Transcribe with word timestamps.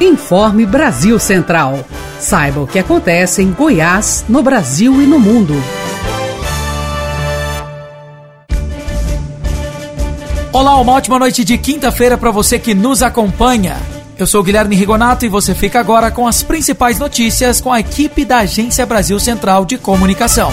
Informe 0.00 0.66
Brasil 0.66 1.18
Central. 1.20 1.84
Saiba 2.18 2.60
o 2.60 2.66
que 2.66 2.80
acontece 2.80 3.42
em 3.42 3.52
Goiás, 3.52 4.24
no 4.28 4.42
Brasil 4.42 5.00
e 5.00 5.06
no 5.06 5.20
mundo. 5.20 5.54
Olá, 10.52 10.76
uma 10.80 10.92
ótima 10.92 11.18
noite 11.18 11.44
de 11.44 11.56
quinta-feira 11.56 12.18
para 12.18 12.32
você 12.32 12.58
que 12.58 12.74
nos 12.74 13.02
acompanha. 13.02 13.76
Eu 14.18 14.26
sou 14.26 14.42
Guilherme 14.42 14.74
Rigonato 14.74 15.24
e 15.24 15.28
você 15.28 15.54
fica 15.54 15.78
agora 15.78 16.10
com 16.10 16.26
as 16.26 16.42
principais 16.42 16.98
notícias 16.98 17.60
com 17.60 17.72
a 17.72 17.78
equipe 17.78 18.24
da 18.24 18.38
Agência 18.38 18.84
Brasil 18.84 19.20
Central 19.20 19.64
de 19.64 19.78
Comunicação. 19.78 20.52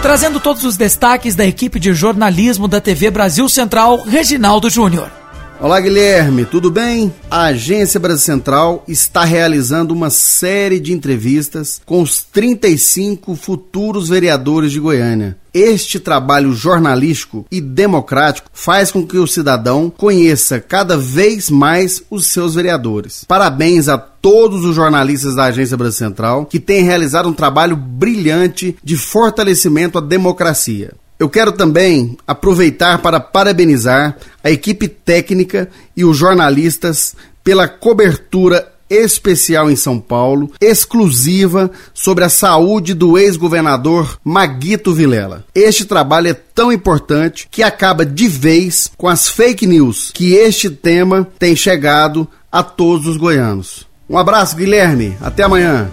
Trazendo 0.00 0.40
todos 0.40 0.64
os 0.64 0.76
destaques 0.76 1.34
da 1.34 1.46
equipe 1.46 1.78
de 1.78 1.92
jornalismo 1.92 2.66
da 2.66 2.80
TV 2.80 3.10
Brasil 3.10 3.48
Central, 3.48 4.02
Reginaldo 4.02 4.70
Júnior. 4.70 5.23
Olá, 5.60 5.80
Guilherme, 5.80 6.44
tudo 6.44 6.68
bem? 6.68 7.14
A 7.30 7.44
Agência 7.44 8.00
Brasil 8.00 8.24
Central 8.24 8.84
está 8.88 9.24
realizando 9.24 9.94
uma 9.94 10.10
série 10.10 10.80
de 10.80 10.92
entrevistas 10.92 11.80
com 11.86 12.02
os 12.02 12.22
35 12.22 13.36
futuros 13.36 14.08
vereadores 14.08 14.72
de 14.72 14.80
Goiânia. 14.80 15.38
Este 15.54 16.00
trabalho 16.00 16.52
jornalístico 16.52 17.46
e 17.52 17.60
democrático 17.60 18.50
faz 18.52 18.90
com 18.90 19.06
que 19.06 19.16
o 19.16 19.26
cidadão 19.28 19.88
conheça 19.88 20.58
cada 20.58 20.98
vez 20.98 21.48
mais 21.48 22.02
os 22.10 22.26
seus 22.26 22.56
vereadores. 22.56 23.24
Parabéns 23.26 23.88
a 23.88 23.96
todos 23.96 24.64
os 24.64 24.74
jornalistas 24.74 25.36
da 25.36 25.44
Agência 25.44 25.76
Brasil 25.76 25.98
Central 25.98 26.46
que 26.46 26.58
têm 26.58 26.82
realizado 26.82 27.28
um 27.28 27.32
trabalho 27.32 27.76
brilhante 27.76 28.76
de 28.82 28.96
fortalecimento 28.96 29.98
à 29.98 30.00
democracia. 30.00 30.94
Eu 31.24 31.30
quero 31.30 31.52
também 31.52 32.18
aproveitar 32.26 33.00
para 33.00 33.18
parabenizar 33.18 34.14
a 34.44 34.50
equipe 34.50 34.86
técnica 34.86 35.70
e 35.96 36.04
os 36.04 36.18
jornalistas 36.18 37.16
pela 37.42 37.66
cobertura 37.66 38.70
especial 38.90 39.70
em 39.70 39.74
São 39.74 39.98
Paulo, 39.98 40.52
exclusiva 40.60 41.70
sobre 41.94 42.24
a 42.24 42.28
saúde 42.28 42.92
do 42.92 43.16
ex-governador 43.16 44.18
Maguito 44.22 44.92
Vilela. 44.92 45.46
Este 45.54 45.86
trabalho 45.86 46.28
é 46.28 46.34
tão 46.34 46.70
importante 46.70 47.48
que 47.50 47.62
acaba 47.62 48.04
de 48.04 48.28
vez 48.28 48.90
com 48.94 49.08
as 49.08 49.26
fake 49.26 49.66
news 49.66 50.10
que 50.12 50.34
este 50.34 50.68
tema 50.68 51.26
tem 51.38 51.56
chegado 51.56 52.28
a 52.52 52.62
todos 52.62 53.06
os 53.06 53.16
goianos. 53.16 53.86
Um 54.10 54.18
abraço, 54.18 54.56
Guilherme. 54.56 55.16
Até 55.22 55.44
amanhã. 55.44 55.90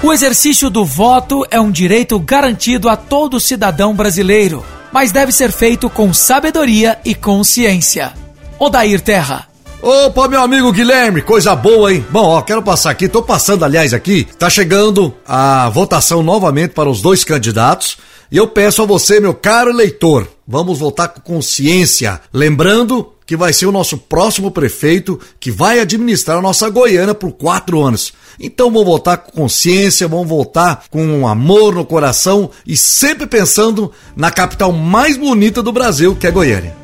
O 0.00 0.12
exercício 0.12 0.70
do 0.70 0.84
voto 0.84 1.44
é 1.50 1.60
um 1.60 1.72
direito 1.72 2.20
garantido 2.20 2.88
a 2.88 2.94
todo 2.94 3.40
cidadão 3.40 3.92
brasileiro, 3.92 4.64
mas 4.92 5.10
deve 5.10 5.32
ser 5.32 5.50
feito 5.50 5.90
com 5.90 6.14
sabedoria 6.14 6.96
e 7.04 7.16
consciência. 7.16 8.12
Odair 8.60 9.00
Terra. 9.00 9.48
Opa, 9.82 10.28
meu 10.28 10.40
amigo 10.40 10.70
Guilherme, 10.70 11.20
coisa 11.20 11.54
boa, 11.56 11.92
hein? 11.92 12.06
Bom, 12.10 12.26
ó, 12.26 12.40
quero 12.42 12.62
passar 12.62 12.90
aqui, 12.90 13.08
tô 13.08 13.24
passando, 13.24 13.64
aliás, 13.64 13.92
aqui, 13.92 14.24
tá 14.38 14.48
chegando 14.48 15.12
a 15.26 15.68
votação 15.68 16.22
novamente 16.22 16.74
para 16.74 16.88
os 16.88 17.02
dois 17.02 17.24
candidatos. 17.24 17.98
E 18.30 18.36
eu 18.36 18.46
peço 18.46 18.82
a 18.82 18.86
você, 18.86 19.18
meu 19.18 19.34
caro 19.34 19.70
eleitor, 19.70 20.28
vamos 20.48 20.78
votar 20.78 21.10
com 21.10 21.20
consciência. 21.20 22.18
Lembrando 22.32 23.12
que 23.26 23.36
vai 23.36 23.52
ser 23.52 23.66
o 23.66 23.72
nosso 23.72 23.98
próximo 23.98 24.50
prefeito 24.50 25.20
que 25.38 25.50
vai 25.50 25.78
administrar 25.78 26.38
a 26.38 26.42
nossa 26.42 26.70
Goiânia 26.70 27.14
por 27.14 27.30
quatro 27.32 27.82
anos. 27.82 28.14
Então 28.40 28.70
vamos 28.70 28.86
votar 28.86 29.18
com 29.18 29.42
consciência, 29.42 30.08
vamos 30.08 30.26
votar 30.26 30.84
com 30.90 31.04
um 31.04 31.28
amor 31.28 31.74
no 31.74 31.84
coração 31.84 32.50
e 32.66 32.74
sempre 32.74 33.26
pensando 33.26 33.92
na 34.16 34.30
capital 34.30 34.72
mais 34.72 35.18
bonita 35.18 35.62
do 35.62 35.70
Brasil, 35.70 36.16
que 36.16 36.26
é 36.26 36.30
Goiânia. 36.30 36.74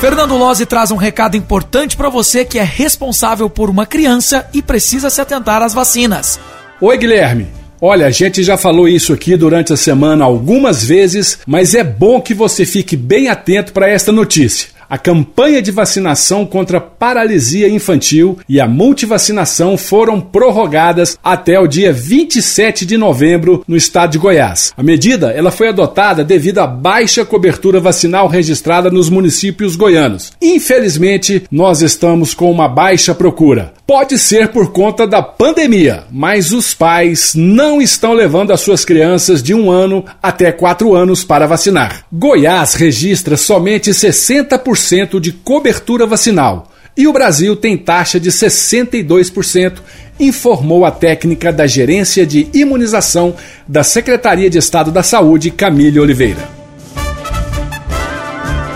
Fernando 0.00 0.36
Lozzi 0.36 0.66
traz 0.66 0.90
um 0.90 0.96
recado 0.96 1.36
importante 1.36 1.96
para 1.96 2.08
você 2.08 2.44
que 2.44 2.58
é 2.58 2.62
responsável 2.62 3.48
por 3.48 3.70
uma 3.70 3.86
criança 3.86 4.48
e 4.52 4.62
precisa 4.62 5.10
se 5.10 5.20
atentar 5.20 5.62
às 5.62 5.74
vacinas. 5.74 6.40
Oi, 6.80 6.96
Guilherme. 6.96 7.48
Olha, 7.80 8.06
a 8.06 8.10
gente 8.10 8.42
já 8.42 8.56
falou 8.56 8.88
isso 8.88 9.12
aqui 9.12 9.36
durante 9.36 9.72
a 9.72 9.76
semana 9.76 10.24
algumas 10.24 10.84
vezes, 10.84 11.38
mas 11.46 11.74
é 11.74 11.84
bom 11.84 12.20
que 12.20 12.34
você 12.34 12.66
fique 12.66 12.96
bem 12.96 13.28
atento 13.28 13.72
para 13.72 13.88
esta 13.88 14.10
notícia. 14.10 14.77
A 14.90 14.96
campanha 14.96 15.60
de 15.60 15.70
vacinação 15.70 16.46
contra 16.46 16.80
paralisia 16.80 17.68
infantil 17.68 18.38
e 18.48 18.58
a 18.58 18.66
multivacinação 18.66 19.76
foram 19.76 20.18
prorrogadas 20.18 21.18
até 21.22 21.60
o 21.60 21.66
dia 21.66 21.92
27 21.92 22.86
de 22.86 22.96
novembro 22.96 23.62
no 23.68 23.76
estado 23.76 24.12
de 24.12 24.18
Goiás. 24.18 24.72
A 24.78 24.82
medida 24.82 25.30
ela 25.30 25.50
foi 25.50 25.68
adotada 25.68 26.24
devido 26.24 26.60
à 26.60 26.66
baixa 26.66 27.22
cobertura 27.22 27.78
vacinal 27.80 28.28
registrada 28.28 28.90
nos 28.90 29.10
municípios 29.10 29.76
goianos. 29.76 30.32
Infelizmente, 30.40 31.44
nós 31.50 31.82
estamos 31.82 32.32
com 32.32 32.50
uma 32.50 32.66
baixa 32.66 33.14
procura. 33.14 33.74
Pode 33.86 34.18
ser 34.18 34.48
por 34.48 34.70
conta 34.70 35.06
da 35.06 35.22
pandemia, 35.22 36.04
mas 36.10 36.52
os 36.52 36.74
pais 36.74 37.32
não 37.34 37.80
estão 37.80 38.12
levando 38.12 38.52
as 38.52 38.60
suas 38.60 38.84
crianças 38.84 39.42
de 39.42 39.54
um 39.54 39.70
ano 39.70 40.04
até 40.22 40.52
quatro 40.52 40.94
anos 40.94 41.24
para 41.24 41.46
vacinar. 41.46 42.04
Goiás 42.12 42.74
registra 42.74 43.36
somente 43.36 43.90
60% 43.90 44.77
de 45.20 45.32
cobertura 45.32 46.06
vacinal 46.06 46.70
e 46.98 47.06
o 47.06 47.12
Brasil 47.12 47.54
tem 47.54 47.78
taxa 47.78 48.18
de 48.18 48.28
62%, 48.28 49.78
informou 50.18 50.84
a 50.84 50.90
técnica 50.90 51.52
da 51.52 51.64
Gerência 51.64 52.26
de 52.26 52.48
Imunização 52.52 53.36
da 53.68 53.84
Secretaria 53.84 54.50
de 54.50 54.58
Estado 54.58 54.90
da 54.90 55.04
Saúde, 55.04 55.52
Camille 55.52 56.00
Oliveira. 56.00 56.58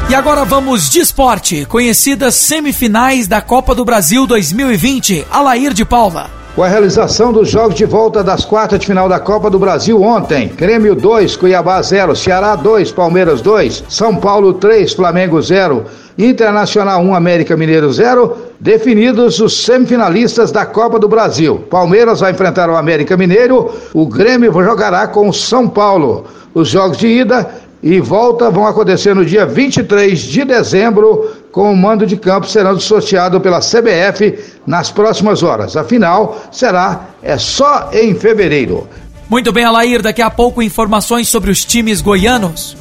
E 0.09 0.15
agora 0.15 0.45
vamos 0.45 0.89
de 0.89 1.01
esporte. 1.01 1.65
Conhecidas 1.65 2.37
semifinais 2.37 3.27
da 3.27 3.41
Copa 3.41 3.75
do 3.75 3.85
Brasil 3.85 4.25
2020. 4.27 5.27
Alair 5.29 5.73
de 5.73 5.85
Paula. 5.85 6.42
Com 6.55 6.63
a 6.63 6.69
realização 6.69 7.33
dos 7.33 7.49
jogos 7.49 7.75
de 7.75 7.87
volta 7.87 8.23
das 8.23 8.45
quartas 8.45 8.79
de 8.79 8.87
final 8.87 9.09
da 9.09 9.19
Copa 9.19 9.49
do 9.49 9.59
Brasil 9.59 10.03
ontem, 10.03 10.49
Grêmio 10.49 10.95
2, 10.95 11.35
Cuiabá 11.35 11.81
0, 11.81 12.15
Ceará 12.15 12.55
2, 12.55 12.93
Palmeiras 12.93 13.41
2, 13.41 13.85
São 13.89 14.17
Paulo 14.17 14.53
3, 14.53 14.93
Flamengo 14.93 15.41
0, 15.41 15.83
Internacional 16.19 17.01
1, 17.01 17.15
América 17.15 17.57
Mineiro 17.57 17.91
0, 17.91 18.37
definidos 18.61 19.41
os 19.41 19.65
semifinalistas 19.65 20.53
da 20.53 20.67
Copa 20.67 20.99
do 20.99 21.09
Brasil. 21.09 21.65
Palmeiras 21.71 22.21
vai 22.21 22.33
enfrentar 22.33 22.69
o 22.69 22.77
América 22.77 23.17
Mineiro, 23.17 23.71
o 23.95 24.07
Grêmio 24.07 24.53
jogará 24.53 25.07
com 25.07 25.31
o 25.31 25.33
São 25.33 25.67
Paulo. 25.67 26.27
Os 26.53 26.69
jogos 26.69 26.99
de 26.99 27.07
ida 27.07 27.49
e 27.83 27.99
volta 27.99 28.51
vão 28.51 28.67
acontecer 28.67 29.15
no 29.15 29.25
dia 29.25 29.47
23 29.47 30.21
de 30.21 30.45
dezembro, 30.45 31.31
com 31.53 31.71
o 31.71 31.77
mando 31.77 32.07
de 32.07 32.17
campo 32.17 32.49
serão 32.49 32.81
sorteado 32.81 33.39
pela 33.41 33.61
CBF 33.61 34.39
nas 34.67 34.91
próximas 34.91 35.43
horas. 35.43 35.77
A 35.77 35.85
final 35.85 36.41
será 36.51 37.11
é 37.23 37.37
só 37.37 37.91
em 37.93 38.15
fevereiro. 38.15 38.89
Muito 39.29 39.53
bem, 39.53 39.65
Alair, 39.65 40.03
daqui 40.03 40.23
a 40.23 40.31
pouco 40.31 40.63
informações 40.63 41.29
sobre 41.29 41.51
os 41.51 41.65
times 41.65 42.01
goianos. 42.01 42.77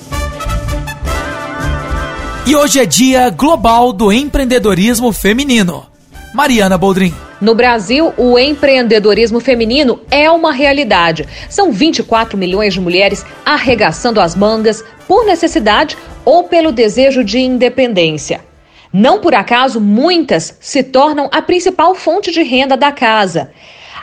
E 2.48 2.56
hoje 2.56 2.80
é 2.80 2.86
dia 2.86 3.30
global 3.30 3.94
do 3.94 4.12
empreendedorismo 4.12 5.12
feminino. 5.12 5.86
Mariana 6.34 6.78
Boldrin. 6.78 7.14
No 7.42 7.54
Brasil, 7.56 8.14
o 8.18 8.38
empreendedorismo 8.38 9.40
feminino 9.40 10.00
é 10.10 10.30
uma 10.30 10.52
realidade. 10.52 11.28
São 11.50 11.72
24 11.72 12.38
milhões 12.38 12.74
de 12.74 12.80
mulheres 12.80 13.26
arregaçando 13.46 14.22
as 14.22 14.36
mangas 14.36 14.84
por 15.08 15.26
necessidade 15.26 15.98
ou 16.24 16.44
pelo 16.46 16.72
desejo 16.72 17.24
de 17.24 17.40
independência. 17.40 18.51
Não 18.94 19.20
por 19.20 19.34
acaso, 19.34 19.80
muitas 19.80 20.58
se 20.60 20.84
tornam 20.84 21.30
a 21.32 21.42
principal 21.42 21.96
fonte 21.96 22.32
de 22.32 22.44
renda 22.44 22.76
da 22.76 22.92
casa. 22.92 23.52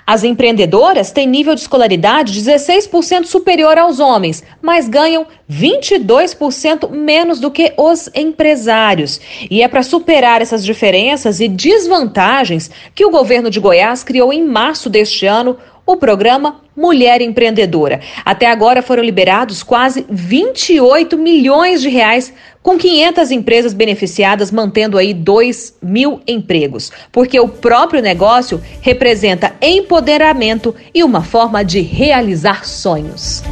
As 0.06 0.24
empreendedoras 0.24 1.10
têm 1.10 1.26
nível 1.26 1.54
de 1.54 1.60
escolaridade 1.60 2.32
16% 2.40 3.26
superior 3.26 3.76
aos 3.76 4.00
homens, 4.00 4.42
mas 4.62 4.88
ganham 4.88 5.26
22% 5.52 6.88
menos 6.88 7.38
do 7.38 7.50
que 7.50 7.74
os 7.76 8.08
empresários. 8.14 9.20
E 9.50 9.62
é 9.62 9.68
para 9.68 9.82
superar 9.82 10.40
essas 10.40 10.64
diferenças 10.64 11.40
e 11.40 11.48
desvantagens 11.48 12.70
que 12.94 13.04
o 13.04 13.10
governo 13.10 13.50
de 13.50 13.60
Goiás 13.60 14.02
criou 14.02 14.32
em 14.32 14.42
março 14.42 14.88
deste 14.88 15.26
ano 15.26 15.58
o 15.88 15.96
programa 15.96 16.60
Mulher 16.76 17.22
Empreendedora. 17.22 18.02
Até 18.22 18.46
agora 18.46 18.82
foram 18.82 19.02
liberados 19.02 19.62
quase 19.62 20.04
28 20.10 21.16
milhões 21.16 21.80
de 21.80 21.88
reais, 21.88 22.30
com 22.62 22.76
500 22.76 23.30
empresas 23.30 23.72
beneficiadas, 23.72 24.52
mantendo 24.52 24.98
aí 24.98 25.14
2 25.14 25.78
mil 25.80 26.20
empregos. 26.28 26.92
Porque 27.10 27.40
o 27.40 27.48
próprio 27.48 28.02
negócio 28.02 28.62
representa 28.82 29.54
empoderamento 29.62 30.74
e 30.94 31.02
uma 31.02 31.24
forma 31.24 31.64
de 31.64 31.80
realizar 31.80 32.66
sonhos. 32.66 33.42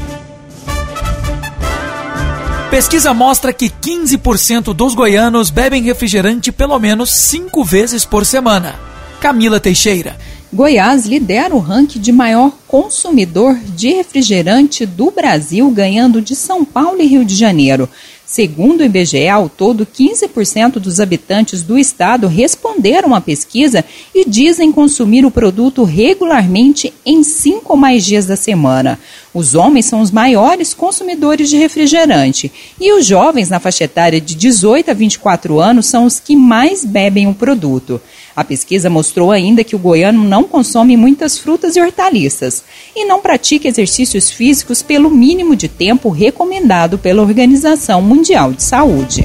Pesquisa 2.71 3.15
mostra 3.15 3.51
que 3.51 3.71
15% 3.71 4.75
dos 4.75 4.95
goianos 4.95 5.49
bebem 5.49 5.83
refrigerante 5.85 6.53
pelo 6.53 6.79
menos 6.79 7.11
cinco 7.11 7.65
vezes 7.65 8.05
por 8.05 8.27
semana. 8.27 8.75
Camila 9.23 9.59
Teixeira. 9.59 10.15
Goiás 10.53 11.07
lidera 11.07 11.55
o 11.55 11.59
ranking 11.59 11.99
de 11.99 12.13
maior 12.13 12.53
consumidor 12.69 13.59
de 13.75 13.89
refrigerante 13.93 14.87
do 14.87 15.11
Brasil, 15.11 15.69
ganhando 15.71 16.23
de 16.23 16.37
São 16.37 16.65
Paulo 16.65 17.03
e 17.03 17.07
Rio 17.07 17.25
de 17.25 17.35
Janeiro. 17.35 17.89
Segundo 18.25 18.81
o 18.81 18.85
IBGE, 18.85 19.29
ao 19.29 19.49
todo, 19.49 19.87
15% 19.87 20.81
dos 20.81 20.99
habitantes 20.99 21.63
do 21.63 21.79
estado 21.79 22.27
responderam 22.27 23.15
à 23.15 23.21
pesquisa 23.21 23.85
e 24.13 24.29
dizem 24.29 24.73
consumir 24.73 25.25
o 25.25 25.31
produto 25.31 25.85
regularmente 25.85 26.93
em 27.05 27.23
cinco 27.23 27.75
ou 27.75 27.79
mais 27.79 28.05
dias 28.05 28.27
da 28.27 28.35
semana. 28.35 28.99
Os 29.33 29.55
homens 29.55 29.87
são 29.87 30.01
os 30.01 30.11
maiores 30.11 30.75
consumidores 30.75 31.49
de 31.49 31.57
refrigerante 31.57 32.51
e 32.81 32.93
os 32.93 33.07
jovens 33.07 33.49
na 33.49 33.61
faixa 33.61 33.85
etária 33.85 34.21
de 34.21 34.35
18 34.35 34.91
a 34.91 34.95
24 34.95 35.61
anos 35.61 35.87
são 35.87 36.05
os 36.05 36.19
que 36.19 36.35
mais 36.35 36.85
bebem 36.85 37.29
o 37.29 37.35
produto. 37.35 38.01
A 38.37 38.45
pesquisa 38.45 38.91
mostrou 38.91 39.33
ainda 39.33 39.65
que 39.65 39.75
o 39.75 39.79
goiano 39.79 40.23
não 40.23 40.45
consome 40.45 40.95
muitas 40.95 41.39
frutas 41.39 41.75
e 41.75 41.81
hortaliças 41.81 42.63
e 42.95 43.07
não 43.07 43.23
pratica 43.23 43.67
exercícios 43.67 44.31
físicos 44.31 44.83
pelo 44.83 45.09
mínimo 45.09 45.57
de 45.57 45.69
tempo 45.69 46.11
recomendado 46.11 46.99
pela 46.99 47.23
Organização 47.23 48.03
Mundial 48.03 48.53
de 48.53 48.63
Saúde. 48.63 49.25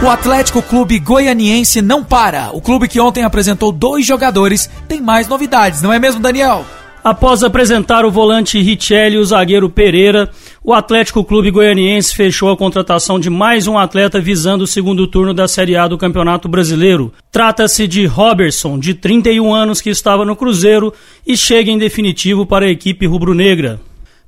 O 0.00 0.08
Atlético 0.08 0.62
Clube 0.62 1.00
Goianiense 1.00 1.82
não 1.82 2.04
para. 2.04 2.50
O 2.52 2.60
clube 2.60 2.86
que 2.86 3.00
ontem 3.00 3.24
apresentou 3.24 3.72
dois 3.72 4.06
jogadores 4.06 4.70
tem 4.86 5.00
mais 5.00 5.26
novidades, 5.26 5.82
não 5.82 5.92
é 5.92 5.98
mesmo, 5.98 6.20
Daniel? 6.20 6.64
Após 7.04 7.42
apresentar 7.42 8.06
o 8.06 8.10
volante 8.10 8.58
Richelli 8.62 9.16
e 9.16 9.18
o 9.18 9.24
zagueiro 9.26 9.68
Pereira, 9.68 10.30
o 10.64 10.72
Atlético 10.72 11.22
Clube 11.22 11.50
Goianiense 11.50 12.14
fechou 12.14 12.50
a 12.50 12.56
contratação 12.56 13.20
de 13.20 13.28
mais 13.28 13.66
um 13.66 13.76
atleta 13.76 14.18
visando 14.18 14.64
o 14.64 14.66
segundo 14.66 15.06
turno 15.06 15.34
da 15.34 15.46
Série 15.46 15.76
A 15.76 15.86
do 15.86 15.98
Campeonato 15.98 16.48
Brasileiro. 16.48 17.12
Trata-se 17.30 17.86
de 17.86 18.06
Robertson, 18.06 18.78
de 18.78 18.94
31 18.94 19.52
anos, 19.52 19.82
que 19.82 19.90
estava 19.90 20.24
no 20.24 20.34
Cruzeiro 20.34 20.94
e 21.26 21.36
chega 21.36 21.70
em 21.70 21.76
definitivo 21.76 22.46
para 22.46 22.64
a 22.64 22.70
equipe 22.70 23.04
rubro-negra. 23.04 23.78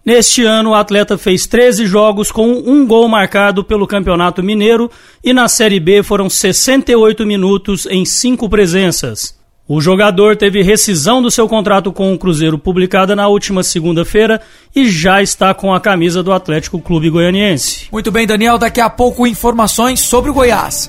Neste 0.04 0.44
ano, 0.44 0.70
o 0.70 0.74
atleta 0.74 1.16
fez 1.16 1.46
13 1.46 1.86
jogos 1.86 2.30
com 2.30 2.46
um 2.46 2.86
gol 2.86 3.08
marcado 3.08 3.64
pelo 3.64 3.86
Campeonato 3.86 4.42
Mineiro 4.42 4.90
e 5.24 5.32
na 5.32 5.48
Série 5.48 5.80
B 5.80 6.02
foram 6.02 6.28
68 6.28 7.24
minutos 7.24 7.86
em 7.86 8.04
cinco 8.04 8.50
presenças. 8.50 9.35
O 9.68 9.80
jogador 9.80 10.36
teve 10.36 10.62
rescisão 10.62 11.20
do 11.20 11.28
seu 11.28 11.48
contrato 11.48 11.92
com 11.92 12.14
o 12.14 12.18
Cruzeiro 12.18 12.56
publicada 12.56 13.16
na 13.16 13.26
última 13.26 13.64
segunda-feira 13.64 14.40
e 14.74 14.88
já 14.88 15.20
está 15.20 15.52
com 15.52 15.74
a 15.74 15.80
camisa 15.80 16.22
do 16.22 16.32
Atlético 16.32 16.80
Clube 16.80 17.10
Goianiense. 17.10 17.88
Muito 17.90 18.12
bem, 18.12 18.28
Daniel, 18.28 18.58
daqui 18.58 18.80
a 18.80 18.88
pouco 18.88 19.26
informações 19.26 19.98
sobre 19.98 20.30
o 20.30 20.34
Goiás. 20.34 20.88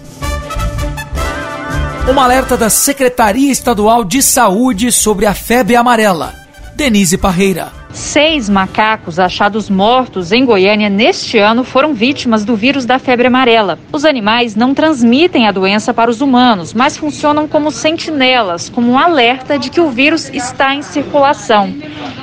Uma 2.07 2.24
alerta 2.24 2.56
da 2.56 2.69
Secretaria 2.69 3.51
Estadual 3.51 4.03
de 4.03 4.21
Saúde 4.21 4.91
sobre 4.91 5.25
a 5.25 5.33
febre 5.33 5.75
amarela. 5.75 6.35
Denise 6.75 7.18
Parreira. 7.18 7.76
Seis 7.97 8.47
macacos 8.47 9.17
achados 9.17 9.71
mortos 9.71 10.31
em 10.31 10.45
Goiânia 10.45 10.88
neste 10.88 11.39
ano 11.39 11.63
foram 11.63 11.95
vítimas 11.95 12.45
do 12.45 12.55
vírus 12.55 12.85
da 12.85 12.99
febre 12.99 13.25
amarela. 13.25 13.79
Os 13.91 14.05
animais 14.05 14.55
não 14.55 14.71
transmitem 14.71 15.47
a 15.47 15.51
doença 15.51 15.91
para 15.95 16.11
os 16.11 16.21
humanos, 16.21 16.75
mas 16.75 16.95
funcionam 16.95 17.47
como 17.47 17.71
sentinelas, 17.71 18.69
como 18.69 18.91
um 18.91 18.99
alerta 18.99 19.57
de 19.57 19.71
que 19.71 19.81
o 19.81 19.89
vírus 19.89 20.29
está 20.29 20.75
em 20.75 20.83
circulação. 20.83 21.73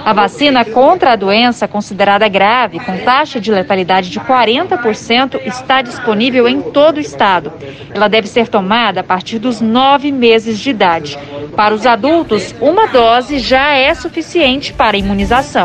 A 0.04 0.12
vacina 0.12 0.64
contra 0.64 1.12
a 1.12 1.16
doença, 1.16 1.66
considerada 1.66 2.28
grave, 2.28 2.78
com 2.78 2.96
taxa 2.98 3.40
de 3.40 3.50
letalidade 3.50 4.10
de 4.10 4.20
40%, 4.20 5.40
está 5.44 5.82
disponível 5.82 6.46
em 6.46 6.60
todo 6.60 6.98
o 6.98 7.00
estado. 7.00 7.52
Ela 7.92 8.06
deve 8.06 8.28
ser 8.28 8.46
tomada 8.46 9.00
a 9.00 9.04
partir 9.04 9.40
dos 9.40 9.60
nove 9.60 10.12
meses 10.12 10.60
de 10.60 10.70
idade. 10.70 11.18
Para 11.56 11.74
os 11.74 11.86
adultos, 11.86 12.54
uma 12.60 12.86
dose 12.86 13.38
já 13.38 13.72
é 13.74 13.94
suficiente 13.94 14.72
para 14.72 14.96
a 14.96 15.00
imunização. 15.00 15.63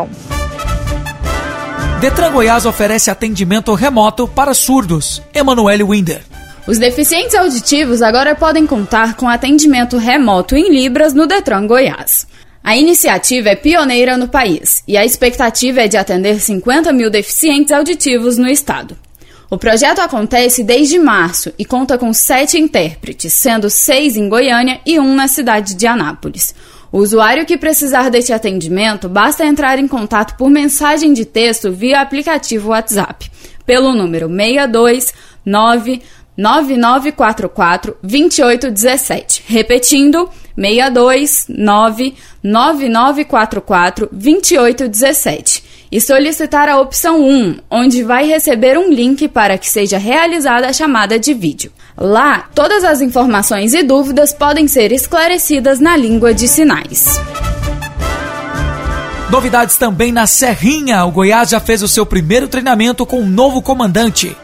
Detran 1.99 2.31
Goiás 2.31 2.65
oferece 2.65 3.11
atendimento 3.11 3.73
remoto 3.73 4.27
para 4.27 4.53
surdos. 4.53 5.21
Emanuele 5.33 5.83
Winder. 5.83 6.21
Os 6.65 6.77
deficientes 6.77 7.35
auditivos 7.35 8.01
agora 8.01 8.35
podem 8.35 8.67
contar 8.67 9.15
com 9.15 9.27
atendimento 9.27 9.97
remoto 9.97 10.55
em 10.55 10.71
Libras 10.71 11.13
no 11.13 11.25
Detran 11.25 11.65
Goiás. 11.65 12.27
A 12.63 12.77
iniciativa 12.77 13.49
é 13.49 13.55
pioneira 13.55 14.17
no 14.17 14.27
país 14.27 14.83
e 14.87 14.95
a 14.95 15.03
expectativa 15.03 15.81
é 15.81 15.87
de 15.87 15.97
atender 15.97 16.39
50 16.39 16.93
mil 16.93 17.09
deficientes 17.09 17.71
auditivos 17.71 18.37
no 18.37 18.47
estado. 18.47 18.95
O 19.49 19.57
projeto 19.57 19.99
acontece 19.99 20.63
desde 20.63 20.99
março 20.99 21.51
e 21.57 21.65
conta 21.65 21.97
com 21.97 22.13
sete 22.13 22.59
intérpretes, 22.59 23.33
sendo 23.33 23.67
seis 23.67 24.15
em 24.15 24.29
Goiânia 24.29 24.79
e 24.85 24.99
um 24.99 25.15
na 25.15 25.27
cidade 25.27 25.73
de 25.73 25.87
Anápolis. 25.87 26.53
O 26.91 27.00
usuário 27.00 27.45
que 27.45 27.57
precisar 27.57 28.09
deste 28.09 28.33
atendimento 28.33 29.07
basta 29.07 29.45
entrar 29.45 29.77
em 29.77 29.88
contato 29.88 30.36
por 30.38 30.50
mensagem 30.50 31.13
de 31.13 31.24
texto 31.24 31.71
via 31.71 32.01
aplicativo 32.01 32.69
WhatsApp, 32.69 33.30
pelo 33.65 33.94
número 33.94 34.27
629 34.27 36.01
9944 36.36 37.97
2817. 38.01 39.44
Repetindo, 39.47 40.30
629 40.56 42.15
9944 42.41 44.09
2817 44.12 45.69
e 45.91 46.00
solicitar 46.00 46.69
a 46.69 46.80
opção 46.80 47.21
1, 47.21 47.57
onde 47.69 48.03
vai 48.03 48.25
receber 48.25 48.77
um 48.77 48.89
link 48.89 49.27
para 49.27 49.57
que 49.57 49.69
seja 49.69 49.97
realizada 49.97 50.68
a 50.68 50.74
chamada 50.74 51.18
de 51.18 51.33
vídeo. 51.33 51.71
Lá, 51.97 52.47
todas 52.53 52.83
as 52.83 53.01
informações 53.01 53.74
e 53.74 53.83
dúvidas 53.83 54.31
podem 54.31 54.68
ser 54.68 54.91
esclarecidas 54.91 55.80
na 55.80 55.97
língua 55.97 56.33
de 56.33 56.47
sinais. 56.47 57.19
Novidades 59.30 59.77
também 59.77 60.12
na 60.12 60.25
Serrinha. 60.25 61.06
O 61.06 61.12
Goiás 61.12 61.50
já 61.50 61.59
fez 61.59 61.83
o 61.83 61.88
seu 61.88 62.06
primeiro 62.06 62.47
treinamento 62.47 63.06
com 63.06 63.21
um 63.21 63.30
novo 63.30 63.62
comandante. 63.62 64.35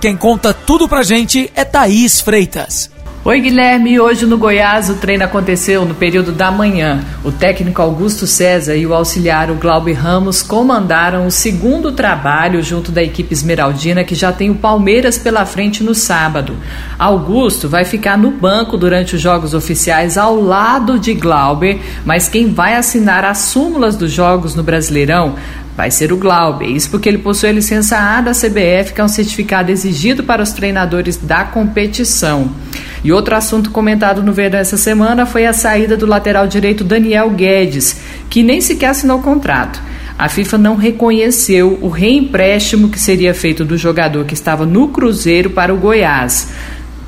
Quem 0.00 0.16
conta 0.16 0.54
tudo 0.54 0.88
pra 0.88 1.02
gente 1.02 1.52
é 1.54 1.62
Thaís 1.62 2.20
Freitas. 2.22 2.90
Oi, 3.22 3.38
Guilherme. 3.38 4.00
Hoje 4.00 4.24
no 4.24 4.38
Goiás 4.38 4.88
o 4.88 4.94
treino 4.94 5.24
aconteceu 5.24 5.84
no 5.84 5.94
período 5.94 6.32
da 6.32 6.50
manhã. 6.50 7.04
O 7.22 7.30
técnico 7.30 7.82
Augusto 7.82 8.26
César 8.26 8.74
e 8.76 8.86
o 8.86 8.94
auxiliar 8.94 9.50
o 9.50 9.56
Glauber 9.56 9.92
Ramos 9.92 10.42
comandaram 10.42 11.26
o 11.26 11.30
segundo 11.30 11.92
trabalho 11.92 12.62
junto 12.62 12.90
da 12.90 13.02
equipe 13.02 13.34
esmeraldina 13.34 14.04
que 14.04 14.14
já 14.14 14.32
tem 14.32 14.48
o 14.48 14.54
Palmeiras 14.54 15.18
pela 15.18 15.44
frente 15.44 15.84
no 15.84 15.94
sábado. 15.94 16.56
Augusto 16.98 17.68
vai 17.68 17.84
ficar 17.84 18.16
no 18.16 18.30
banco 18.30 18.78
durante 18.78 19.16
os 19.16 19.20
jogos 19.20 19.52
oficiais 19.52 20.16
ao 20.16 20.40
lado 20.40 20.98
de 20.98 21.12
Glauber, 21.12 21.78
mas 22.06 22.26
quem 22.26 22.54
vai 22.54 22.74
assinar 22.74 23.22
as 23.22 23.36
súmulas 23.36 23.96
dos 23.96 24.10
jogos 24.10 24.54
no 24.54 24.62
Brasileirão 24.62 25.34
vai 25.76 25.90
ser 25.90 26.10
o 26.10 26.16
Glauber. 26.16 26.70
Isso 26.70 26.90
porque 26.90 27.06
ele 27.06 27.18
possui 27.18 27.50
a 27.50 27.52
licença 27.52 27.98
A 27.98 28.22
da 28.22 28.32
CBF, 28.32 28.94
que 28.94 29.00
é 29.02 29.04
um 29.04 29.08
certificado 29.08 29.70
exigido 29.70 30.24
para 30.24 30.42
os 30.42 30.52
treinadores 30.52 31.18
da 31.18 31.44
competição. 31.44 32.50
E 33.02 33.12
outro 33.12 33.34
assunto 33.34 33.70
comentado 33.70 34.22
no 34.22 34.32
Verdão 34.32 34.60
essa 34.60 34.76
semana 34.76 35.24
foi 35.24 35.46
a 35.46 35.52
saída 35.52 35.96
do 35.96 36.06
lateral 36.06 36.46
direito 36.46 36.84
Daniel 36.84 37.30
Guedes, 37.30 38.00
que 38.28 38.42
nem 38.42 38.60
sequer 38.60 38.90
assinou 38.90 39.20
contrato. 39.20 39.80
A 40.18 40.28
FIFA 40.28 40.58
não 40.58 40.76
reconheceu 40.76 41.78
o 41.80 41.88
reempréstimo 41.88 42.90
que 42.90 42.98
seria 42.98 43.32
feito 43.32 43.64
do 43.64 43.78
jogador 43.78 44.26
que 44.26 44.34
estava 44.34 44.66
no 44.66 44.88
Cruzeiro 44.88 45.48
para 45.48 45.72
o 45.72 45.78
Goiás. 45.78 46.52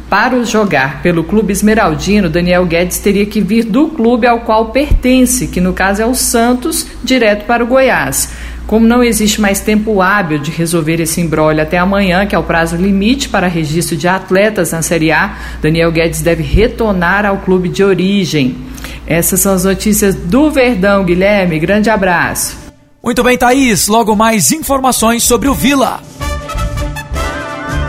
Para 0.08 0.44
jogar 0.44 1.02
pelo 1.02 1.24
clube 1.24 1.52
esmeraldino, 1.52 2.28
Daniel 2.28 2.64
Guedes 2.66 2.98
teria 2.98 3.26
que 3.26 3.40
vir 3.40 3.64
do 3.64 3.88
clube 3.88 4.26
ao 4.26 4.40
qual 4.40 4.66
pertence, 4.66 5.46
que 5.46 5.60
no 5.60 5.72
caso 5.72 6.02
é 6.02 6.06
o 6.06 6.14
Santos, 6.14 6.86
direto 7.02 7.44
para 7.44 7.64
o 7.64 7.66
Goiás. 7.66 8.30
Como 8.66 8.86
não 8.86 9.02
existe 9.02 9.40
mais 9.40 9.60
tempo 9.60 10.00
hábil 10.00 10.38
de 10.38 10.50
resolver 10.50 11.00
esse 11.00 11.20
embrólio 11.20 11.62
até 11.62 11.78
amanhã, 11.78 12.26
que 12.26 12.34
é 12.34 12.38
o 12.38 12.42
prazo 12.42 12.76
limite 12.76 13.28
para 13.28 13.46
registro 13.46 13.96
de 13.96 14.08
atletas 14.08 14.72
na 14.72 14.82
Série 14.82 15.12
A, 15.12 15.36
Daniel 15.60 15.92
Guedes 15.92 16.22
deve 16.22 16.42
retornar 16.42 17.26
ao 17.26 17.38
clube 17.38 17.68
de 17.68 17.84
origem. 17.84 18.56
Essas 19.06 19.40
são 19.40 19.52
as 19.52 19.64
notícias 19.64 20.14
do 20.14 20.50
Verdão, 20.50 21.04
Guilherme. 21.04 21.58
Grande 21.58 21.90
abraço. 21.90 22.56
Muito 23.02 23.22
bem, 23.22 23.36
Thaís. 23.36 23.88
Logo 23.88 24.14
mais 24.14 24.52
informações 24.52 25.24
sobre 25.24 25.48
o 25.48 25.54
Vila. 25.54 26.00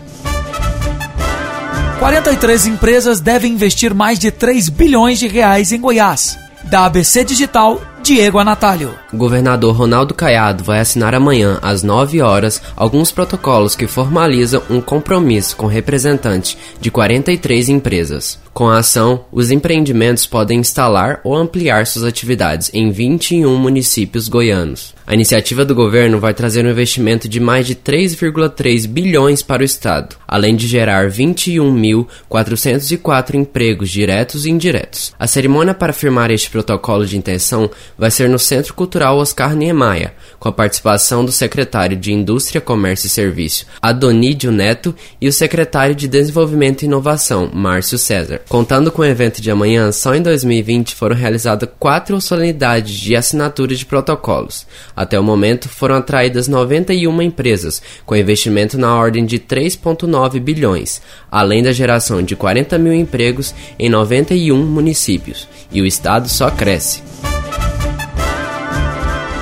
43 1.99 2.67
empresas 2.67 3.19
devem 3.19 3.51
investir 3.53 3.93
mais 3.93 4.17
de 4.17 4.31
3 4.31 4.69
bilhões 4.69 5.19
de 5.19 5.27
reais 5.27 5.71
em 5.71 5.79
Goiás. 5.79 6.35
Da 6.63 6.85
ABC 6.85 7.23
Digital, 7.23 7.79
Diego 8.03 8.39
Anatalho. 8.39 8.95
O 9.13 9.17
governador 9.17 9.75
Ronaldo 9.75 10.15
Caiado 10.15 10.63
vai 10.63 10.79
assinar 10.79 11.13
amanhã, 11.13 11.59
às 11.61 11.83
9 11.83 12.19
horas, 12.19 12.59
alguns 12.75 13.11
protocolos 13.11 13.75
que 13.75 13.85
formalizam 13.85 14.63
um 14.71 14.81
compromisso 14.81 15.55
com 15.55 15.67
representantes 15.67 16.57
de 16.79 16.89
43 16.89 17.69
empresas. 17.69 18.39
Com 18.53 18.67
a 18.67 18.79
ação, 18.79 19.23
os 19.31 19.49
empreendimentos 19.49 20.25
podem 20.25 20.59
instalar 20.59 21.21
ou 21.23 21.33
ampliar 21.35 21.87
suas 21.87 22.03
atividades 22.03 22.69
em 22.73 22.91
21 22.91 23.55
municípios 23.55 24.27
goianos. 24.27 24.93
A 25.07 25.13
iniciativa 25.13 25.63
do 25.63 25.73
governo 25.75 26.19
vai 26.19 26.33
trazer 26.33 26.65
um 26.65 26.69
investimento 26.69 27.29
de 27.29 27.39
mais 27.39 27.67
de 27.67 27.75
3,3 27.75 28.87
bilhões 28.87 29.41
para 29.41 29.61
o 29.61 29.65
estado, 29.65 30.17
além 30.27 30.53
de 30.55 30.67
gerar 30.67 31.09
21.404 31.09 33.35
empregos 33.35 33.89
diretos 33.89 34.45
e 34.45 34.49
indiretos. 34.49 35.13
A 35.17 35.27
cerimônia 35.27 35.73
para 35.73 35.93
firmar 35.93 36.29
este 36.31 36.49
protocolo 36.49 37.05
de 37.05 37.17
intenção 37.17 37.69
vai 38.01 38.09
ser 38.09 38.27
no 38.27 38.39
Centro 38.39 38.73
Cultural 38.73 39.19
Oscar 39.19 39.55
Niemeyer, 39.55 40.13
com 40.39 40.49
a 40.49 40.51
participação 40.51 41.23
do 41.23 41.31
secretário 41.31 41.95
de 41.95 42.11
Indústria, 42.11 42.59
Comércio 42.59 43.05
e 43.05 43.09
Serviço, 43.11 43.67
Adonídio 43.79 44.51
Neto, 44.51 44.95
e 45.21 45.27
o 45.27 45.31
secretário 45.31 45.93
de 45.93 46.07
Desenvolvimento 46.07 46.81
e 46.81 46.85
Inovação, 46.85 47.51
Márcio 47.53 47.99
César. 47.99 48.41
Contando 48.49 48.91
com 48.91 49.03
o 49.03 49.05
evento 49.05 49.39
de 49.39 49.51
amanhã, 49.51 49.91
só 49.91 50.15
em 50.15 50.21
2020 50.23 50.95
foram 50.95 51.15
realizadas 51.15 51.69
quatro 51.77 52.19
solenidades 52.19 52.91
de 52.91 53.15
assinatura 53.15 53.75
de 53.75 53.85
protocolos. 53.85 54.65
Até 54.95 55.19
o 55.19 55.23
momento, 55.23 55.69
foram 55.69 55.93
atraídas 55.93 56.47
91 56.47 57.21
empresas, 57.21 57.83
com 58.03 58.15
investimento 58.15 58.79
na 58.79 58.95
ordem 58.95 59.27
de 59.27 59.37
3,9 59.37 60.39
bilhões, 60.39 61.03
além 61.29 61.61
da 61.61 61.71
geração 61.71 62.23
de 62.23 62.35
40 62.35 62.79
mil 62.79 62.95
empregos 62.95 63.53
em 63.77 63.89
91 63.89 64.57
municípios. 64.57 65.47
E 65.71 65.83
o 65.83 65.85
estado 65.85 66.27
só 66.27 66.49
cresce. 66.49 67.03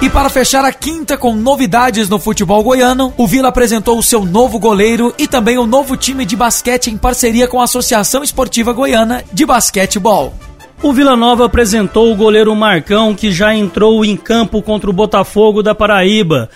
E 0.01 0.10
para 0.10 0.29
fechar 0.29 0.63
a 0.63 0.72
quinta 0.72 1.18
com 1.18 1.36
novidades 1.36 2.08
no 2.08 2.18
futebol 2.18 2.63
goiano, 2.63 3.13
o 3.18 3.27
Vila 3.27 3.50
apresentou 3.50 4.00
o 4.00 4.03
seu 4.03 4.24
novo 4.24 4.58
goleiro 4.58 5.13
e 5.18 5.27
também 5.27 5.58
o 5.58 5.68
novo 5.68 5.98
time 5.98 6.24
de 6.24 6.38
basquete 6.38 6.88
em 6.88 6.98
parceria 6.98 7.50
com 7.50 7.60
a 7.60 7.65
Associação 7.65 8.24
Esportiva 8.24 8.72
Goiana 8.72 9.25
de 9.34 9.46
Basquetebol. 9.46 10.34
O 10.82 10.94
Vila 10.94 11.18
Nova 11.18 11.46
apresentou 11.46 12.13
o 12.13 12.15
goleiro 12.15 12.56
Marcão, 12.56 13.13
que 13.13 13.29
já 13.29 13.53
entrou 13.53 14.06
em 14.06 14.15
campo 14.15 14.62
contra 14.62 14.89
o 14.89 14.94
Botafogo 14.94 15.62
da 15.62 15.75
Paraíba. 15.75 16.50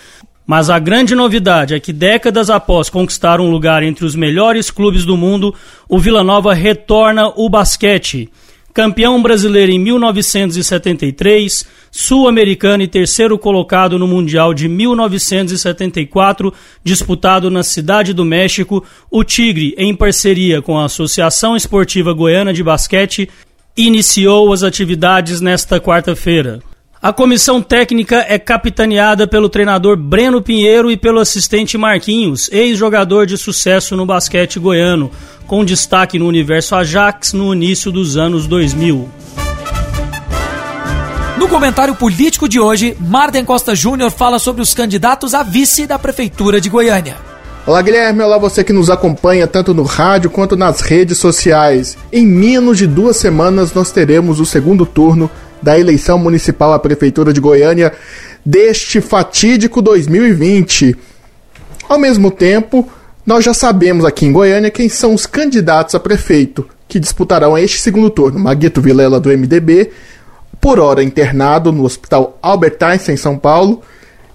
Mas 0.46 0.70
a 0.70 0.78
grande 0.78 1.14
novidade 1.14 1.74
é 1.74 1.80
que 1.80 1.92
décadas 1.92 2.48
após 2.48 2.88
conquistar 2.88 3.42
um 3.42 3.50
lugar 3.50 3.82
entre 3.82 4.06
os 4.06 4.16
melhores 4.16 4.70
clubes 4.70 5.04
do 5.04 5.18
mundo, 5.18 5.54
o 5.86 5.98
Vila 5.98 6.24
Nova 6.24 6.54
retorna 6.54 7.30
o 7.36 7.50
basquete 7.50 8.30
campeão 8.74 9.22
brasileiro 9.22 9.70
em 9.70 9.78
1973, 9.78 11.64
sul-americano 11.92 12.82
e 12.82 12.88
terceiro 12.88 13.38
colocado 13.38 13.96
no 14.00 14.08
Mundial 14.08 14.52
de 14.52 14.68
1974, 14.68 16.52
disputado 16.82 17.48
na 17.52 17.62
Cidade 17.62 18.12
do 18.12 18.24
México, 18.24 18.84
o 19.08 19.22
Tigre, 19.22 19.76
em 19.78 19.94
parceria 19.94 20.60
com 20.60 20.76
a 20.76 20.86
Associação 20.86 21.56
Esportiva 21.56 22.12
Goiana 22.12 22.52
de 22.52 22.64
Basquete, 22.64 23.30
iniciou 23.76 24.52
as 24.52 24.64
atividades 24.64 25.40
nesta 25.40 25.78
quarta-feira. 25.78 26.60
A 27.04 27.12
comissão 27.12 27.60
técnica 27.60 28.24
é 28.30 28.38
capitaneada 28.38 29.28
pelo 29.28 29.50
treinador 29.50 29.94
Breno 29.94 30.40
Pinheiro 30.40 30.90
e 30.90 30.96
pelo 30.96 31.20
assistente 31.20 31.76
Marquinhos, 31.76 32.48
ex-jogador 32.50 33.26
de 33.26 33.36
sucesso 33.36 33.94
no 33.94 34.06
basquete 34.06 34.58
goiano, 34.58 35.10
com 35.46 35.62
destaque 35.66 36.18
no 36.18 36.26
universo 36.26 36.74
Ajax 36.74 37.34
no 37.34 37.52
início 37.52 37.92
dos 37.92 38.16
anos 38.16 38.46
2000. 38.46 39.06
No 41.36 41.46
comentário 41.46 41.94
político 41.94 42.48
de 42.48 42.58
hoje, 42.58 42.96
Marden 42.98 43.44
Costa 43.44 43.74
Júnior 43.74 44.10
fala 44.10 44.38
sobre 44.38 44.62
os 44.62 44.72
candidatos 44.72 45.34
a 45.34 45.42
vice 45.42 45.86
da 45.86 45.98
Prefeitura 45.98 46.58
de 46.58 46.70
Goiânia. 46.70 47.16
Olá 47.66 47.82
Guilherme, 47.82 48.22
olá 48.22 48.38
você 48.38 48.64
que 48.64 48.72
nos 48.72 48.88
acompanha 48.88 49.46
tanto 49.46 49.74
no 49.74 49.82
rádio 49.82 50.30
quanto 50.30 50.56
nas 50.56 50.80
redes 50.80 51.18
sociais. 51.18 51.98
Em 52.10 52.26
menos 52.26 52.78
de 52.78 52.86
duas 52.86 53.18
semanas 53.18 53.74
nós 53.74 53.90
teremos 53.90 54.40
o 54.40 54.46
segundo 54.46 54.86
turno 54.86 55.30
da 55.64 55.78
eleição 55.78 56.18
municipal 56.18 56.74
à 56.74 56.78
Prefeitura 56.78 57.32
de 57.32 57.40
Goiânia 57.40 57.92
deste 58.44 59.00
fatídico 59.00 59.80
2020. 59.80 60.94
Ao 61.88 61.98
mesmo 61.98 62.30
tempo, 62.30 62.86
nós 63.24 63.42
já 63.42 63.54
sabemos 63.54 64.04
aqui 64.04 64.26
em 64.26 64.32
Goiânia 64.32 64.70
quem 64.70 64.90
são 64.90 65.14
os 65.14 65.24
candidatos 65.24 65.94
a 65.94 66.00
prefeito 66.00 66.68
que 66.86 67.00
disputarão 67.00 67.56
este 67.56 67.80
segundo 67.80 68.10
turno. 68.10 68.38
Maguito 68.38 68.82
Vilela, 68.82 69.18
do 69.18 69.30
MDB, 69.30 69.90
por 70.60 70.78
hora 70.78 71.02
internado 71.02 71.72
no 71.72 71.84
Hospital 71.84 72.38
Albert 72.42 72.76
Einstein, 72.82 73.14
em 73.14 73.18
São 73.18 73.38
Paulo, 73.38 73.82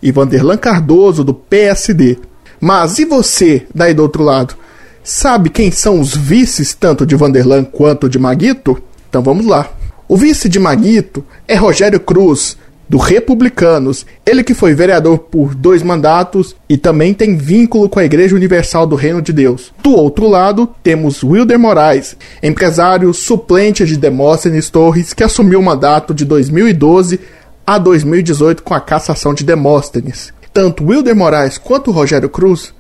e 0.02 0.12
Vanderlan 0.12 0.58
Cardoso, 0.58 1.24
do 1.24 1.34
PSD. 1.34 2.18
Mas 2.60 2.98
e 2.98 3.06
você, 3.06 3.68
daí 3.74 3.94
do 3.94 4.02
outro 4.02 4.24
lado? 4.24 4.56
Sabe 5.04 5.50
quem 5.50 5.70
são 5.70 6.00
os 6.00 6.16
vices 6.16 6.74
tanto 6.74 7.06
de 7.06 7.16
Vanderlan 7.16 7.64
quanto 7.64 8.10
de 8.10 8.18
Maguito? 8.18 8.82
Então 9.08 9.22
vamos 9.22 9.46
lá. 9.46 9.70
O 10.10 10.18
vice 10.18 10.50
de 10.50 10.58
Maguito 10.58 11.24
é 11.48 11.54
Rogério 11.54 12.00
Cruz, 12.00 12.58
do 12.90 12.98
Republicanos, 12.98 14.08
ele 14.26 14.44
que 14.44 14.56
foi 14.56 14.74
vereador 14.74 15.20
por 15.20 15.54
dois 15.54 15.84
mandatos 15.84 16.56
e 16.68 16.78
também 16.78 17.14
tem 17.14 17.38
vínculo 17.38 17.88
com 17.88 18.00
a 18.00 18.04
Igreja 18.04 18.36
Universal 18.36 18.88
do 18.88 18.96
Reino 18.96 19.22
de 19.22 19.32
Deus. 19.32 19.72
Do 19.84 19.92
outro 19.92 20.28
lado, 20.28 20.68
temos 20.82 21.24
Wilder 21.24 21.60
Moraes, 21.60 22.18
empresário 22.42 23.14
suplente 23.14 23.86
de 23.86 23.96
Demóstenes 23.96 24.72
Torres, 24.72 25.14
que 25.14 25.24
assumiu 25.24 25.60
o 25.60 25.64
mandato 25.64 26.12
de 26.12 26.26
2012 26.26 27.20
a 27.64 27.78
2018 27.78 28.64
com 28.64 28.74
a 28.74 28.82
cassação 28.82 29.32
de 29.32 29.44
Demóstenes. 29.44 30.34
Tanto 30.52 30.86
Wilder 30.86 31.16
Moraes 31.16 31.60
quanto 31.60 31.92
Rogério 31.92 32.30
Cruz 32.30 32.74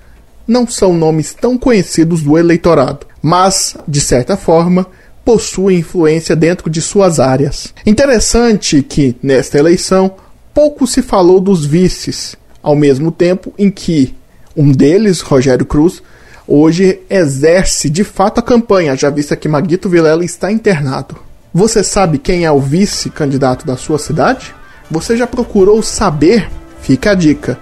não 0.47 0.65
são 0.65 0.95
nomes 0.95 1.35
tão 1.35 1.59
conhecidos 1.59 2.23
do 2.23 2.35
eleitorado, 2.39 3.05
mas, 3.21 3.77
de 3.87 4.01
certa 4.01 4.35
forma, 4.35 4.87
possui 5.29 5.75
influência 5.75 6.35
dentro 6.35 6.71
de 6.71 6.81
suas 6.81 7.19
áreas. 7.19 7.71
Interessante 7.85 8.81
que, 8.81 9.15
nesta 9.21 9.59
eleição, 9.59 10.15
pouco 10.55 10.87
se 10.87 11.03
falou 11.03 11.39
dos 11.39 11.67
vices, 11.67 12.35
ao 12.63 12.75
mesmo 12.75 13.11
tempo 13.11 13.53
em 13.55 13.69
que 13.69 14.15
um 14.57 14.71
deles, 14.71 15.21
Rogério 15.21 15.67
Cruz, 15.67 16.01
hoje 16.47 17.01
exerce 17.07 17.91
de 17.91 18.03
fato 18.03 18.39
a 18.39 18.41
campanha, 18.41 18.97
já 18.97 19.11
vista 19.11 19.35
que 19.35 19.47
Maguito 19.47 19.87
Vilela 19.87 20.25
está 20.25 20.51
internado. 20.51 21.15
Você 21.53 21.83
sabe 21.83 22.17
quem 22.17 22.43
é 22.43 22.51
o 22.51 22.59
vice-candidato 22.59 23.67
da 23.67 23.77
sua 23.77 23.99
cidade? 23.99 24.55
Você 24.89 25.15
já 25.15 25.27
procurou 25.27 25.83
saber? 25.83 26.49
Fica 26.81 27.11
a 27.11 27.13
dica. 27.13 27.55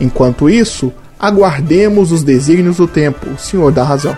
Enquanto 0.00 0.50
isso, 0.50 0.92
aguardemos 1.16 2.10
os 2.10 2.24
desígnios 2.24 2.78
do 2.78 2.88
tempo. 2.88 3.30
O 3.30 3.38
senhor 3.38 3.70
dá 3.70 3.84
razão. 3.84 4.16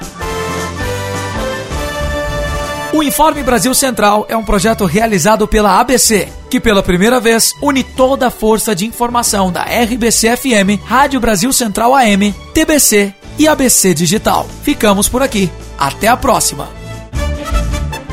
O 2.97 3.03
Informe 3.03 3.43
Brasil 3.43 3.75
Central 3.75 4.25
é 4.27 4.35
um 4.35 4.43
projeto 4.43 4.87
realizado 4.87 5.47
pela 5.47 5.79
ABC, 5.79 6.29
que 6.49 6.59
pela 6.59 6.83
primeira 6.83 7.21
vez 7.21 7.53
une 7.61 7.85
toda 7.85 8.29
a 8.29 8.31
força 8.31 8.75
de 8.75 8.87
informação 8.87 9.53
da 9.53 9.65
RBC-FM, 9.65 10.83
Rádio 10.83 11.21
Brasil 11.21 11.53
Central 11.53 11.95
AM, 11.95 12.35
TBC 12.55 13.13
e 13.39 13.47
ABC 13.47 13.93
Digital. 13.93 14.49
Ficamos 14.63 15.11
por 15.11 15.23
aqui. 15.23 15.51
Até 15.79 16.09
a 16.09 16.17
próxima. 16.17 16.71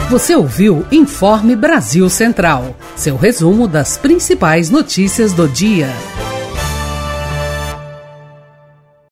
Você 0.09 0.35
ouviu 0.35 0.85
Informe 0.91 1.55
Brasil 1.55 2.09
Central, 2.09 2.75
seu 2.93 3.15
resumo 3.15 3.69
das 3.69 3.95
principais 3.95 4.69
notícias 4.69 5.31
do 5.31 5.47
dia. 5.47 5.89